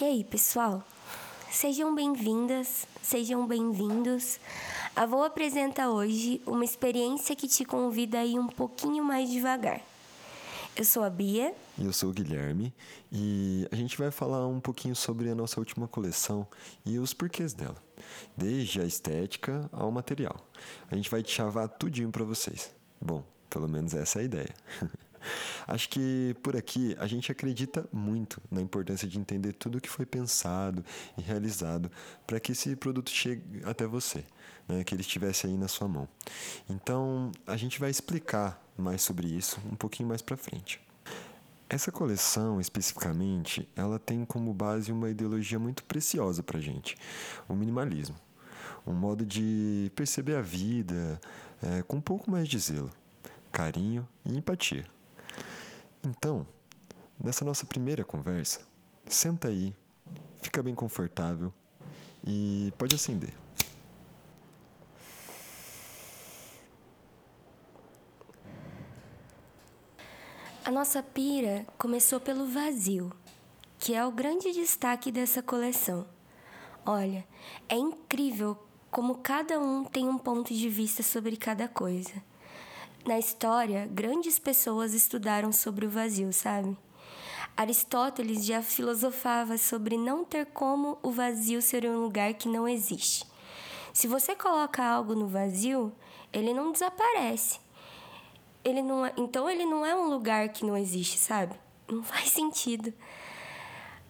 E 0.00 0.04
aí, 0.04 0.24
pessoal? 0.24 0.82
Sejam 1.52 1.94
bem-vindas, 1.94 2.84
sejam 3.00 3.46
bem-vindos. 3.46 4.40
A 4.96 5.06
Vou 5.06 5.22
apresenta 5.22 5.88
hoje 5.88 6.42
uma 6.44 6.64
experiência 6.64 7.36
que 7.36 7.46
te 7.46 7.64
convida 7.64 8.18
a 8.18 8.24
ir 8.24 8.36
um 8.36 8.48
pouquinho 8.48 9.04
mais 9.04 9.30
devagar. 9.30 9.80
Eu 10.74 10.84
sou 10.84 11.04
a 11.04 11.10
Bia. 11.10 11.54
E 11.78 11.84
eu 11.84 11.92
sou 11.92 12.10
o 12.10 12.12
Guilherme. 12.12 12.74
E 13.12 13.68
a 13.70 13.76
gente 13.76 13.96
vai 13.96 14.10
falar 14.10 14.44
um 14.48 14.58
pouquinho 14.58 14.96
sobre 14.96 15.30
a 15.30 15.34
nossa 15.34 15.60
última 15.60 15.86
coleção 15.86 16.44
e 16.84 16.98
os 16.98 17.14
porquês 17.14 17.54
dela. 17.54 17.76
Desde 18.36 18.80
a 18.80 18.84
estética 18.84 19.70
ao 19.70 19.92
material. 19.92 20.44
A 20.90 20.96
gente 20.96 21.08
vai 21.08 21.22
te 21.22 21.30
chavar 21.30 21.68
tudinho 21.68 22.10
para 22.10 22.24
vocês. 22.24 22.74
Bom, 23.00 23.22
pelo 23.48 23.68
menos 23.68 23.94
essa 23.94 24.18
é 24.18 24.22
a 24.22 24.24
ideia. 24.24 24.54
Acho 25.66 25.88
que 25.88 26.34
por 26.42 26.56
aqui 26.56 26.96
a 26.98 27.06
gente 27.06 27.30
acredita 27.30 27.88
muito 27.92 28.40
na 28.50 28.60
importância 28.60 29.06
de 29.08 29.18
entender 29.18 29.52
tudo 29.52 29.78
o 29.78 29.80
que 29.80 29.88
foi 29.88 30.06
pensado 30.06 30.84
e 31.16 31.22
realizado 31.22 31.90
para 32.26 32.40
que 32.40 32.52
esse 32.52 32.74
produto 32.76 33.10
chegue 33.10 33.62
até 33.64 33.86
você, 33.86 34.24
né? 34.68 34.84
que 34.84 34.94
ele 34.94 35.02
estivesse 35.02 35.46
aí 35.46 35.56
na 35.56 35.68
sua 35.68 35.88
mão. 35.88 36.08
Então 36.68 37.32
a 37.46 37.56
gente 37.56 37.78
vai 37.78 37.90
explicar 37.90 38.60
mais 38.76 39.02
sobre 39.02 39.26
isso 39.28 39.60
um 39.70 39.76
pouquinho 39.76 40.08
mais 40.08 40.22
para 40.22 40.36
frente. 40.36 40.80
Essa 41.68 41.90
coleção, 41.90 42.60
especificamente, 42.60 43.68
ela 43.74 43.98
tem 43.98 44.24
como 44.24 44.52
base 44.52 44.92
uma 44.92 45.08
ideologia 45.08 45.58
muito 45.58 45.82
preciosa 45.84 46.42
para 46.42 46.60
gente, 46.60 46.96
o 47.48 47.54
minimalismo. 47.54 48.16
Um 48.86 48.92
modo 48.92 49.24
de 49.24 49.90
perceber 49.96 50.36
a 50.36 50.42
vida 50.42 51.18
é, 51.62 51.82
com 51.82 51.96
um 51.96 52.00
pouco 52.00 52.30
mais 52.30 52.46
de 52.48 52.58
zelo, 52.58 52.90
carinho 53.50 54.06
e 54.24 54.36
empatia. 54.36 54.84
Então, 56.04 56.46
nessa 57.18 57.44
nossa 57.44 57.64
primeira 57.64 58.04
conversa, 58.04 58.60
senta 59.06 59.48
aí, 59.48 59.74
fica 60.42 60.62
bem 60.62 60.74
confortável 60.74 61.52
e 62.26 62.72
pode 62.76 62.94
acender. 62.94 63.32
A 70.64 70.70
nossa 70.70 71.02
pira 71.02 71.66
começou 71.78 72.20
pelo 72.20 72.46
vazio, 72.46 73.12
que 73.78 73.94
é 73.94 74.04
o 74.04 74.10
grande 74.10 74.52
destaque 74.52 75.12
dessa 75.12 75.42
coleção. 75.42 76.06
Olha, 76.86 77.26
é 77.68 77.76
incrível 77.76 78.58
como 78.90 79.16
cada 79.16 79.58
um 79.58 79.84
tem 79.84 80.08
um 80.08 80.18
ponto 80.18 80.54
de 80.54 80.68
vista 80.68 81.02
sobre 81.02 81.36
cada 81.36 81.66
coisa. 81.68 82.12
Na 83.06 83.18
história, 83.18 83.86
grandes 83.92 84.38
pessoas 84.38 84.94
estudaram 84.94 85.52
sobre 85.52 85.84
o 85.84 85.90
vazio, 85.90 86.32
sabe? 86.32 86.74
Aristóteles 87.54 88.46
já 88.46 88.62
filosofava 88.62 89.58
sobre 89.58 89.98
não 89.98 90.24
ter 90.24 90.46
como 90.46 90.98
o 91.02 91.10
vazio 91.10 91.60
ser 91.60 91.84
um 91.84 92.00
lugar 92.00 92.32
que 92.32 92.48
não 92.48 92.66
existe. 92.66 93.26
Se 93.92 94.08
você 94.08 94.34
coloca 94.34 94.82
algo 94.82 95.14
no 95.14 95.28
vazio, 95.28 95.92
ele 96.32 96.54
não 96.54 96.72
desaparece. 96.72 97.60
Ele 98.64 98.80
não 98.80 99.04
é, 99.04 99.12
então 99.18 99.50
ele 99.50 99.66
não 99.66 99.84
é 99.84 99.94
um 99.94 100.08
lugar 100.08 100.48
que 100.48 100.64
não 100.64 100.74
existe, 100.74 101.18
sabe? 101.18 101.54
Não 101.86 102.02
faz 102.04 102.30
sentido. 102.30 102.90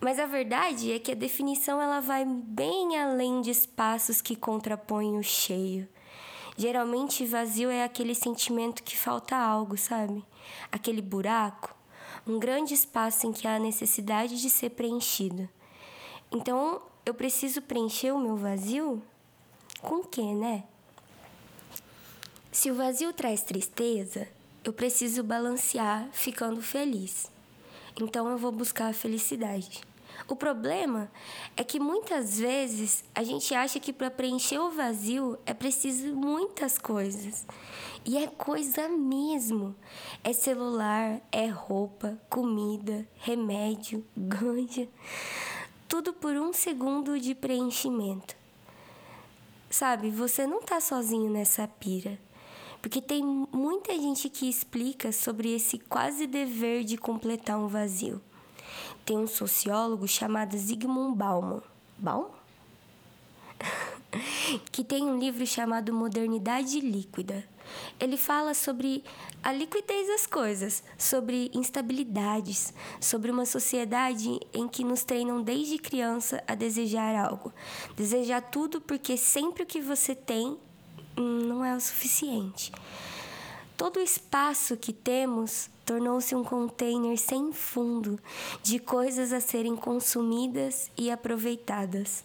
Mas 0.00 0.20
a 0.20 0.26
verdade 0.26 0.92
é 0.92 1.00
que 1.00 1.10
a 1.10 1.16
definição 1.16 1.82
ela 1.82 1.98
vai 1.98 2.24
bem 2.24 2.96
além 2.96 3.40
de 3.40 3.50
espaços 3.50 4.22
que 4.22 4.36
contrapõem 4.36 5.18
o 5.18 5.24
cheio. 5.24 5.88
Geralmente, 6.56 7.26
vazio 7.26 7.70
é 7.70 7.84
aquele 7.84 8.14
sentimento 8.14 8.82
que 8.82 8.96
falta 8.96 9.36
algo, 9.36 9.76
sabe? 9.76 10.24
Aquele 10.72 11.02
buraco, 11.02 11.74
um 12.26 12.38
grande 12.38 12.72
espaço 12.72 13.26
em 13.26 13.32
que 13.32 13.46
há 13.46 13.58
necessidade 13.58 14.40
de 14.40 14.48
ser 14.48 14.70
preenchido. 14.70 15.48
Então, 16.32 16.80
eu 17.04 17.12
preciso 17.12 17.60
preencher 17.60 18.12
o 18.12 18.18
meu 18.18 18.36
vazio? 18.36 19.02
Com 19.80 19.96
o 19.96 20.04
quê, 20.04 20.34
né? 20.34 20.64
Se 22.50 22.70
o 22.70 22.74
vazio 22.74 23.12
traz 23.12 23.42
tristeza, 23.42 24.26
eu 24.64 24.72
preciso 24.72 25.22
balancear 25.22 26.08
ficando 26.10 26.62
feliz. 26.62 27.30
Então, 28.00 28.28
eu 28.28 28.38
vou 28.38 28.50
buscar 28.50 28.88
a 28.88 28.94
felicidade. 28.94 29.82
O 30.28 30.34
problema 30.34 31.10
é 31.56 31.62
que 31.62 31.78
muitas 31.78 32.38
vezes 32.38 33.04
a 33.14 33.22
gente 33.22 33.54
acha 33.54 33.78
que 33.78 33.92
para 33.92 34.10
preencher 34.10 34.58
o 34.58 34.70
vazio 34.70 35.38
é 35.46 35.54
preciso 35.54 36.14
muitas 36.14 36.78
coisas. 36.78 37.46
E 38.04 38.16
é 38.16 38.26
coisa 38.26 38.88
mesmo. 38.88 39.74
É 40.24 40.32
celular, 40.32 41.20
é 41.30 41.46
roupa, 41.46 42.18
comida, 42.28 43.06
remédio, 43.16 44.04
ganja. 44.16 44.88
Tudo 45.88 46.12
por 46.12 46.34
um 46.36 46.52
segundo 46.52 47.20
de 47.20 47.34
preenchimento. 47.34 48.34
Sabe, 49.70 50.10
você 50.10 50.46
não 50.46 50.62
tá 50.62 50.80
sozinho 50.80 51.30
nessa 51.30 51.68
pira. 51.68 52.18
Porque 52.82 53.00
tem 53.00 53.24
muita 53.52 53.92
gente 53.94 54.28
que 54.28 54.48
explica 54.48 55.12
sobre 55.12 55.54
esse 55.54 55.78
quase 55.78 56.26
dever 56.26 56.84
de 56.84 56.96
completar 56.96 57.58
um 57.58 57.68
vazio 57.68 58.20
tem 59.06 59.16
um 59.16 59.26
sociólogo 59.28 60.08
chamado 60.08 60.58
Zygmunt 60.58 61.16
Bauman. 61.16 61.62
Bauman? 61.96 62.28
que 64.72 64.82
tem 64.82 65.04
um 65.04 65.16
livro 65.16 65.46
chamado 65.46 65.92
Modernidade 65.92 66.80
Líquida. 66.80 67.44
Ele 68.00 68.16
fala 68.16 68.52
sobre 68.52 69.04
a 69.42 69.52
liquidez 69.52 70.08
das 70.08 70.26
coisas, 70.26 70.82
sobre 70.98 71.50
instabilidades, 71.54 72.74
sobre 73.00 73.30
uma 73.30 73.46
sociedade 73.46 74.40
em 74.52 74.68
que 74.68 74.82
nos 74.82 75.04
treinam 75.04 75.40
desde 75.40 75.78
criança 75.78 76.42
a 76.46 76.56
desejar 76.56 77.14
algo. 77.14 77.52
Desejar 77.96 78.40
tudo 78.40 78.80
porque 78.80 79.16
sempre 79.16 79.62
o 79.62 79.66
que 79.66 79.80
você 79.80 80.14
tem 80.16 80.58
hum, 81.16 81.46
não 81.46 81.64
é 81.64 81.74
o 81.76 81.80
suficiente. 81.80 82.72
Todo 83.76 83.98
o 83.98 84.02
espaço 84.02 84.76
que 84.76 84.92
temos 84.92 85.70
tornou-se 85.86 86.34
um 86.34 86.42
container 86.42 87.16
sem 87.16 87.52
fundo 87.52 88.18
de 88.60 88.80
coisas 88.80 89.32
a 89.32 89.40
serem 89.40 89.76
consumidas 89.76 90.90
e 90.98 91.10
aproveitadas. 91.12 92.24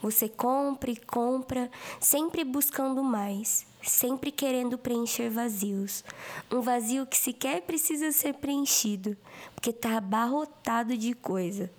Você 0.00 0.28
compra 0.28 0.90
e 0.90 0.96
compra, 0.96 1.70
sempre 2.00 2.44
buscando 2.44 3.02
mais, 3.04 3.66
sempre 3.82 4.32
querendo 4.32 4.78
preencher 4.78 5.28
vazios. 5.28 6.02
Um 6.50 6.62
vazio 6.62 7.06
que 7.06 7.18
sequer 7.18 7.62
precisa 7.62 8.10
ser 8.10 8.34
preenchido, 8.34 9.16
porque 9.54 9.70
está 9.70 9.98
abarrotado 9.98 10.96
de 10.96 11.12
coisa. 11.12 11.70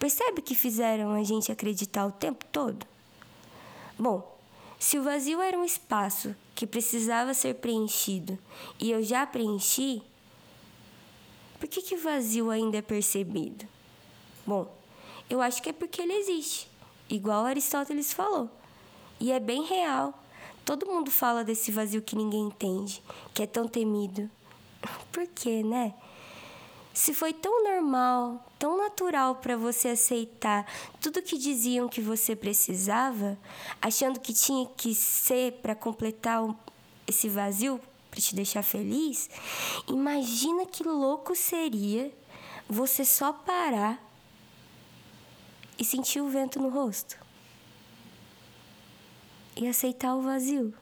Percebe 0.00 0.42
que 0.42 0.54
fizeram 0.54 1.12
a 1.12 1.22
gente 1.22 1.52
acreditar 1.52 2.06
o 2.06 2.12
tempo 2.12 2.44
todo? 2.46 2.84
Bom, 3.96 4.36
se 4.78 4.98
o 4.98 5.02
vazio 5.02 5.40
era 5.40 5.58
um 5.58 5.64
espaço 5.64 6.34
que 6.54 6.66
precisava 6.66 7.32
ser 7.34 7.54
preenchido 7.54 8.38
e 8.78 8.90
eu 8.90 9.02
já 9.02 9.26
preenchi, 9.26 10.02
por 11.58 11.68
que, 11.68 11.82
que 11.82 11.96
vazio 11.96 12.50
ainda 12.50 12.78
é 12.78 12.82
percebido? 12.82 13.66
Bom, 14.46 14.72
eu 15.28 15.40
acho 15.40 15.62
que 15.62 15.70
é 15.70 15.72
porque 15.72 16.02
ele 16.02 16.12
existe, 16.12 16.68
igual 17.08 17.44
Aristóteles 17.44 18.12
falou. 18.12 18.48
E 19.18 19.32
é 19.32 19.40
bem 19.40 19.64
real. 19.64 20.14
Todo 20.64 20.86
mundo 20.86 21.10
fala 21.10 21.42
desse 21.42 21.70
vazio 21.72 22.02
que 22.02 22.16
ninguém 22.16 22.42
entende, 22.42 23.02
que 23.32 23.42
é 23.42 23.46
tão 23.46 23.66
temido. 23.66 24.30
Por 25.10 25.26
quê, 25.28 25.62
né? 25.62 25.94
Se 26.92 27.12
foi 27.12 27.32
tão 27.32 27.62
normal, 27.62 28.44
tão 28.58 28.78
natural 28.78 29.36
para 29.36 29.56
você 29.56 29.88
aceitar 29.88 30.66
tudo 31.00 31.22
que 31.22 31.36
diziam 31.36 31.88
que 31.88 32.00
você 32.00 32.34
precisava, 32.34 33.38
achando 33.82 34.18
que 34.18 34.32
tinha 34.32 34.66
que 34.76 34.94
ser 34.94 35.52
para 35.60 35.74
completar 35.74 36.42
esse 37.06 37.28
vazio, 37.28 37.80
para 38.10 38.20
te 38.20 38.34
deixar 38.34 38.62
feliz, 38.62 39.28
imagina 39.88 40.66
que 40.66 40.82
louco 40.82 41.34
seria 41.34 42.12
você 42.68 43.04
só 43.04 43.32
parar 43.32 44.02
e 45.78 45.84
sentir 45.84 46.20
o 46.20 46.28
vento 46.28 46.58
no 46.58 46.68
rosto 46.68 47.18
e 49.56 49.66
aceitar 49.66 50.14
o 50.14 50.22
vazio. 50.22 50.74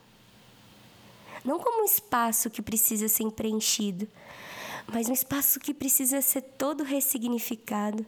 Não 1.44 1.58
como 1.58 1.82
um 1.82 1.84
espaço 1.84 2.48
que 2.48 2.62
precisa 2.62 3.08
ser 3.08 3.30
preenchido, 3.30 4.08
mas 4.86 5.08
um 5.08 5.12
espaço 5.12 5.60
que 5.60 5.74
precisa 5.74 6.22
ser 6.22 6.42
todo 6.42 6.82
ressignificado. 6.82 8.04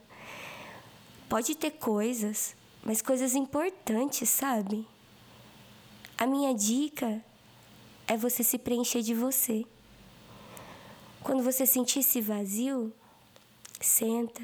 Pode 1.29 1.55
ter 1.55 1.73
coisas, 1.73 2.57
mas 2.83 3.03
coisas 3.03 3.35
importantes, 3.35 4.29
sabe? 4.29 4.87
A 6.17 6.27
minha 6.27 6.55
dica 6.55 7.23
é 8.07 8.17
você 8.17 8.43
se 8.43 8.59
preencher 8.59 9.03
de 9.03 9.15
você. 9.15 9.65
Quando 11.23 11.43
você 11.43 11.67
sentir 11.67 12.01
esse 12.01 12.21
vazio, 12.21 12.93
senta, 13.81 14.43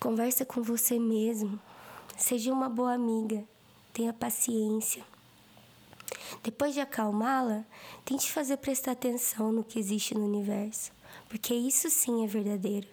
conversa 0.00 0.44
com 0.44 0.62
você 0.62 0.98
mesmo, 0.98 1.60
seja 2.16 2.52
uma 2.52 2.68
boa 2.68 2.94
amiga, 2.94 3.44
tenha 3.92 4.12
paciência. 4.12 5.04
Depois 6.42 6.74
de 6.74 6.80
acalmá-la, 6.80 7.64
tente 8.04 8.30
fazer 8.30 8.56
prestar 8.56 8.92
atenção 8.92 9.52
no 9.52 9.64
que 9.64 9.78
existe 9.78 10.14
no 10.14 10.24
universo, 10.24 10.92
porque 11.28 11.54
isso 11.54 11.88
sim 11.90 12.24
é 12.24 12.26
verdadeiro. 12.26 12.88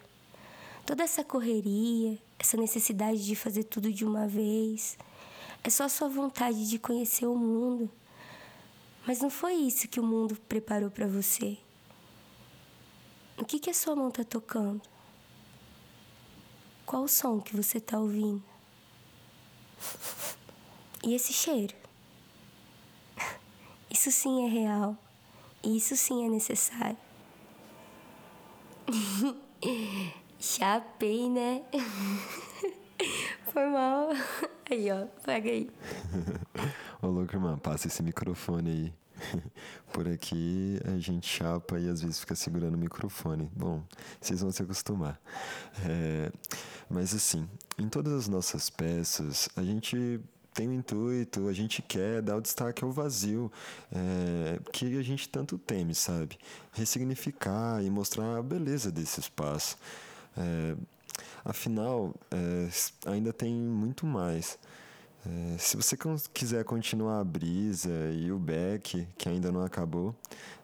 Toda 0.86 1.04
essa 1.04 1.24
correria, 1.24 2.20
essa 2.38 2.58
necessidade 2.58 3.26
de 3.26 3.36
fazer 3.36 3.64
tudo 3.64 3.92
de 3.92 4.06
uma 4.06 4.28
vez, 4.28 4.98
é 5.64 5.70
só 5.70 5.88
sua 5.88 6.10
vontade 6.10 6.70
de 6.70 6.78
conhecer 6.78 7.26
o 7.26 7.36
mundo. 7.36 7.90
Mas 9.06 9.20
não 9.20 9.30
foi 9.30 9.54
isso 9.54 9.88
que 9.88 10.00
o 10.00 10.04
mundo 10.04 10.36
preparou 10.48 10.90
para 10.90 11.08
você. 11.08 11.58
O 13.38 13.46
que, 13.46 13.60
que 13.60 13.70
a 13.70 13.74
sua 13.74 13.96
mão 13.96 14.08
está 14.08 14.24
tocando? 14.24 14.82
Qual 16.86 17.04
o 17.04 17.08
som 17.08 17.42
que 17.42 17.56
você 17.56 17.80
está 17.80 18.00
ouvindo? 18.00 18.44
E 21.04 21.14
esse 21.14 21.34
cheiro? 21.34 21.76
Isso 23.92 24.12
sim 24.12 24.46
é 24.46 24.50
real. 24.50 24.98
E 25.62 25.78
isso 25.78 25.96
sim 25.96 26.26
é 26.26 26.30
necessário. 26.30 26.98
Chapei, 30.40 31.30
né? 31.30 31.64
Foi 33.52 33.66
mal. 33.68 34.10
Aí, 34.70 34.92
ó, 34.92 35.06
pega 35.24 35.50
aí. 35.50 35.70
Ô, 37.04 37.08
louco, 37.08 37.36
irmã, 37.36 37.58
passa 37.58 37.88
esse 37.88 38.02
microfone 38.02 38.70
aí. 38.72 38.94
Por 39.92 40.08
aqui 40.08 40.80
a 40.86 40.98
gente 40.98 41.28
chapa 41.28 41.78
e 41.78 41.90
às 41.90 42.02
vezes 42.02 42.22
fica 42.22 42.34
segurando 42.34 42.76
o 42.76 42.78
microfone. 42.78 43.52
Bom, 43.54 43.84
vocês 44.22 44.40
vão 44.40 44.54
se 44.54 44.64
acostumar. 44.64 45.20
É, 45.86 46.32
mas 46.90 47.14
assim, 47.14 47.46
em 47.78 47.90
todas 47.90 48.14
as 48.14 48.30
nossas 48.30 48.70
peças, 48.70 49.50
a 49.54 49.62
gente 49.64 50.22
tem 50.54 50.70
o 50.70 50.74
intuito, 50.74 51.50
a 51.50 51.52
gente 51.52 51.82
quer 51.82 52.22
dar 52.22 52.38
o 52.38 52.42
destaque 52.42 52.86
ao 52.86 52.92
vazio 52.94 53.52
é, 53.92 54.62
que 54.72 54.98
a 54.98 55.04
gente 55.04 55.28
tanto 55.28 55.58
teme, 55.58 55.94
sabe? 55.94 56.38
Ressignificar 56.72 57.84
e 57.84 57.90
mostrar 57.90 58.38
a 58.38 58.42
beleza 58.42 58.90
desse 58.90 59.20
espaço. 59.20 59.76
É, 60.38 60.78
afinal, 61.44 62.16
é, 62.32 62.70
ainda 63.12 63.34
tem 63.34 63.54
muito 63.54 64.06
mais. 64.06 64.58
É, 65.26 65.58
se 65.58 65.78
você 65.78 65.98
quiser 66.34 66.66
continuar 66.66 67.20
a 67.20 67.24
brisa 67.24 67.90
e 68.12 68.32
o 68.32 68.38
back, 68.38 69.08
que 69.18 69.30
ainda 69.30 69.52
não 69.52 69.64
acabou, 69.64 70.14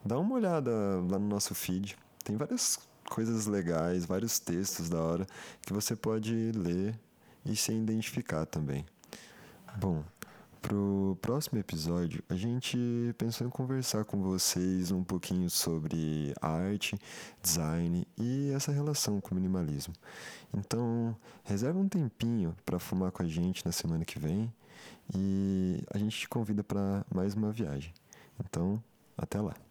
dá 0.04 0.20
uma 0.20 0.36
olhada 0.36 0.72
lá 1.10 1.18
no 1.18 1.28
nosso 1.28 1.56
feed. 1.56 1.98
Tem 2.24 2.36
várias 2.36 2.78
coisas 3.10 3.46
legais, 3.46 4.06
vários 4.06 4.40
textos 4.40 4.90
da 4.90 5.02
hora 5.02 5.28
que 5.62 5.74
você 5.74 5.96
pode 5.96 6.52
ler 6.52 7.00
e 7.46 7.56
se 7.56 7.72
identificar 7.72 8.46
também. 8.46 8.86
Bom, 9.78 10.04
pro 10.62 11.18
próximo 11.22 11.60
episódio, 11.60 12.24
a 12.30 12.36
gente 12.36 12.78
pensou 13.18 13.48
em 13.48 13.50
conversar 13.50 14.06
com 14.06 14.22
vocês 14.22 14.92
um 14.92 15.04
pouquinho 15.04 15.50
sobre 15.50 16.34
arte, 16.42 16.98
design 17.42 18.08
e 18.18 18.52
essa 18.52 18.72
relação 18.72 19.22
com 19.22 19.32
o 19.32 19.36
minimalismo. 19.36 19.94
Então, 20.54 21.16
reserva 21.44 21.80
um 21.80 21.88
tempinho 21.88 22.56
para 22.66 22.80
fumar 22.80 23.12
com 23.12 23.24
a 23.24 23.28
gente 23.28 23.66
na 23.66 23.72
semana 23.72 24.06
que 24.06 24.20
vem 24.20 24.54
e 25.16 25.84
a 25.94 25.98
gente 25.98 26.18
te 26.18 26.30
convida 26.30 26.64
para 26.64 27.06
mais 27.14 27.34
uma 27.34 27.52
viagem. 27.52 27.94
Então, 28.40 28.82
até 29.18 29.40
lá. 29.40 29.69